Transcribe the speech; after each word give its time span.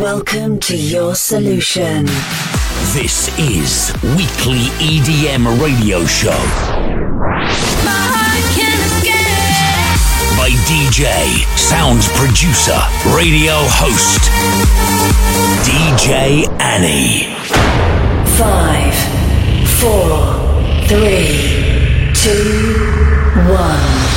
Welcome 0.00 0.58
to 0.60 0.76
your 0.76 1.14
solution. 1.14 2.06
This 2.94 3.28
is 3.38 3.92
Weekly 4.02 4.66
EDM 4.82 5.60
Radio 5.62 6.04
Show. 6.04 6.30
By 10.36 10.50
DJ, 10.66 11.46
sounds 11.56 12.08
producer, 12.18 12.76
radio 13.14 13.54
host, 13.70 14.20
DJ 15.62 16.48
Anny. 16.60 17.36
Five, 18.36 18.94
four, 19.78 20.34
three, 20.88 22.10
two, 22.14 22.74
one. 23.48 24.14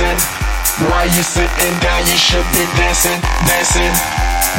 dancing? 0.00 0.88
Why 0.88 1.04
you 1.04 1.22
sitting 1.22 1.74
down? 1.80 2.00
You 2.06 2.16
should 2.16 2.46
be 2.56 2.64
dancing, 2.76 3.20
dancing. 3.46 3.92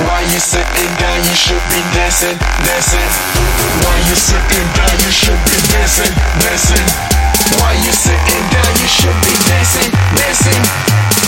Why 0.05 0.21
you 0.29 0.39
sitting 0.39 0.91
down? 1.01 1.17
You 1.25 1.35
should 1.35 1.63
be 1.69 1.81
dancing, 1.93 2.37
dancing. 2.65 3.09
Why 3.81 3.97
you 4.07 4.15
sitting 4.15 4.67
down? 4.77 4.93
You 5.01 5.11
should 5.11 5.41
be 5.49 5.57
dancing, 5.73 6.13
dancing. 6.39 6.85
Why 7.59 7.73
you 7.73 7.91
sitting 7.91 8.43
down? 8.53 8.71
You 8.81 8.87
should 8.87 9.17
be 9.25 9.33
dancing, 9.49 9.91
dancing. 10.15 11.10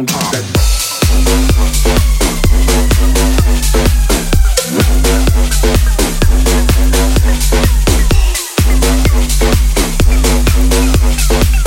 Is 0.00 0.14
right 0.14 0.24
on. 0.24 0.60
That 11.30 11.59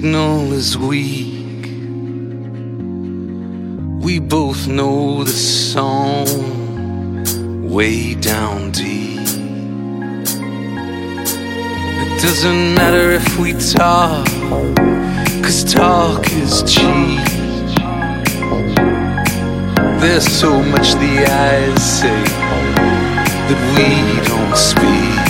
signal 0.00 0.50
is 0.54 0.78
weak. 0.78 1.66
We 4.02 4.18
both 4.18 4.66
know 4.66 5.24
the 5.24 5.30
song 5.76 6.26
way 7.68 8.14
down 8.14 8.70
deep. 8.70 9.20
It 12.02 12.22
doesn't 12.22 12.74
matter 12.74 13.10
if 13.10 13.38
we 13.38 13.52
talk, 13.52 14.26
cause 15.44 15.64
talk 15.70 16.24
is 16.32 16.62
cheap. 16.62 17.20
There's 20.00 20.26
so 20.26 20.62
much 20.62 20.94
the 20.94 21.26
eyes 21.28 22.00
say 22.00 22.22
that 23.48 23.60
we 23.76 23.88
don't 24.30 24.56
speak. 24.56 25.20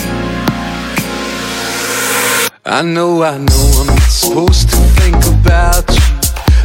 I 2.63 2.81
know, 2.83 3.21
I 3.21 3.37
know 3.37 3.71
I'm 3.81 3.90
supposed 4.21 4.69
to 4.69 4.75
think 5.01 5.15
about 5.25 5.89
you. 5.89 6.03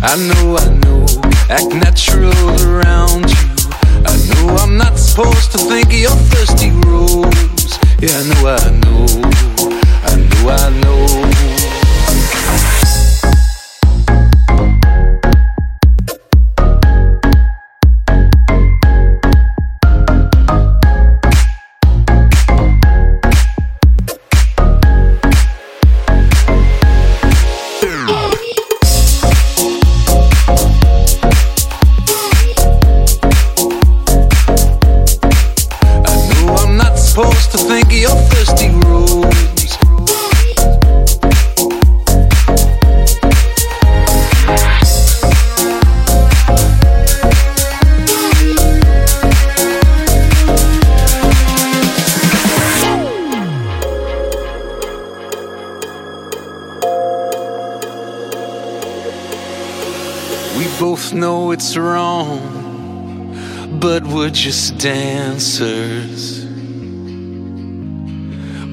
I 0.02 0.14
know, 0.28 0.58
I 0.58 0.68
know, 0.84 1.06
act 1.48 1.74
natural 1.74 2.30
around 2.68 3.30
you. 3.30 3.44
I 4.04 4.14
know 4.28 4.56
I'm 4.56 4.76
not 4.76 4.98
supposed 4.98 5.52
to 5.52 5.58
think 5.58 5.86
of 5.86 5.94
your 5.94 6.16
thirsty 6.30 6.70
rose. 6.84 7.78
Yeah, 7.98 8.12
I 8.12 8.24
know, 8.28 8.42
I 8.46 8.70
know, 8.82 9.06
I 10.04 10.16
know, 10.28 10.50
I 10.50 10.70
know. 10.80 11.55
Dancers. 64.78 66.44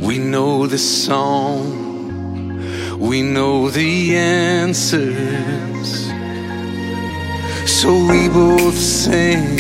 We 0.02 0.18
know 0.18 0.68
the 0.68 0.78
song, 0.78 2.60
we 3.00 3.22
know 3.22 3.70
the 3.70 4.18
answers. 4.18 6.12
So 7.66 7.94
we 7.94 8.28
both 8.30 8.78
sing 8.78 9.60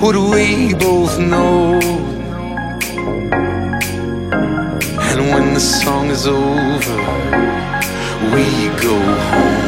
what 0.00 0.14
we 0.14 0.74
both 0.74 1.18
know. 1.18 1.80
And 5.00 5.20
when 5.32 5.54
the 5.54 5.60
song 5.60 6.10
is 6.10 6.26
over, 6.26 6.96
we 8.34 8.68
go 8.80 8.98
home. 9.30 9.65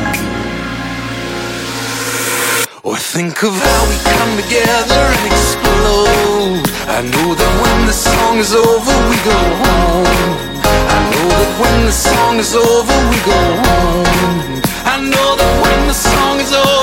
Think 3.19 3.43
of 3.43 3.53
how 3.53 3.83
we 3.91 3.97
come 4.15 4.33
together 4.39 5.03
and 5.17 5.25
explode. 5.27 6.63
I 6.87 7.03
know 7.03 7.35
that 7.35 7.53
when 7.63 7.79
the 7.91 7.97
song 8.09 8.39
is 8.39 8.55
over, 8.55 8.95
we 9.11 9.19
go 9.27 9.41
home. 9.65 10.07
I 10.95 10.99
know 11.11 11.27
that 11.41 11.53
when 11.63 11.79
the 11.91 11.97
song 12.09 12.39
is 12.39 12.55
over, 12.55 12.97
we 13.11 13.19
go 13.35 13.43
home. 13.67 14.63
I 14.95 14.97
know 15.03 15.29
that 15.35 15.55
when 15.65 15.81
the 15.91 15.99
song 15.99 16.39
is 16.39 16.53
over, 16.55 16.78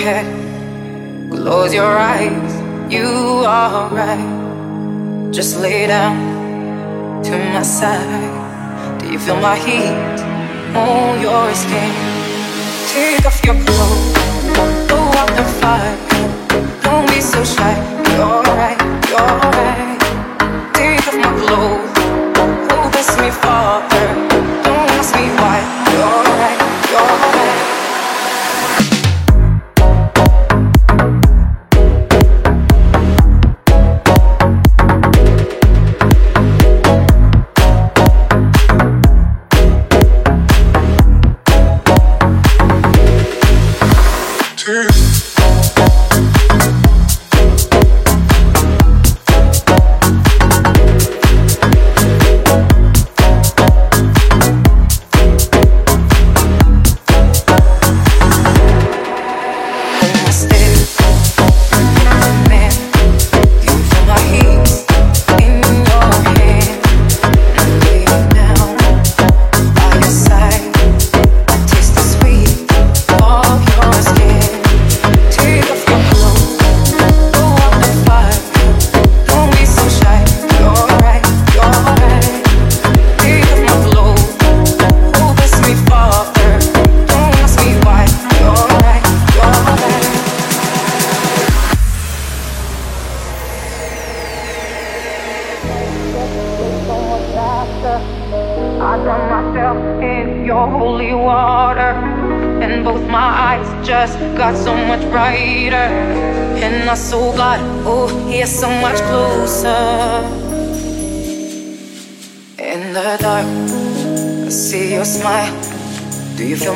head, 0.00 0.26
close 1.30 1.74
your 1.74 1.96
eyes. 1.98 2.52
You 2.92 3.44
are 3.46 3.88
right. 3.94 5.30
Just 5.32 5.60
lay 5.60 5.86
down 5.86 7.22
to 7.22 7.32
my 7.54 7.62
side. 7.62 8.98
Do 9.00 9.12
you 9.12 9.18
feel 9.18 9.40
my 9.40 9.56
heat 9.56 10.20
on 10.74 11.20
your 11.20 11.54
skin? 11.54 11.92
Take 12.92 13.24
off 13.26 13.44
your 13.44 13.54
clothes, 13.64 14.88
go 14.88 14.98
out 15.20 15.30
and 15.30 15.50
fight. 15.60 15.98
Don't 16.82 17.06
be 17.08 17.20
so 17.20 17.44
shy. 17.44 17.74
You're 18.16 18.42
right, 18.58 18.80
you're 19.08 19.50
right. 19.54 19.79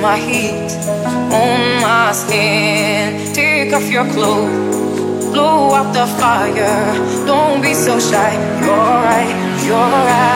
My 0.05 0.19
heat 0.19 0.71
on 1.33 1.81
my 1.81 2.13
skin? 2.13 3.33
Take 3.33 3.73
off 3.73 3.91
your 3.91 4.07
clothes, 4.13 5.33
blow 5.33 5.73
out 5.73 5.95
the 5.95 6.07
fire. 6.21 6.95
Don't 7.27 7.63
be 7.63 7.73
so 7.73 7.99
shy. 7.99 8.33
You're 8.61 8.97
right, 9.09 9.65
you're 9.65 9.91
right. 10.09 10.34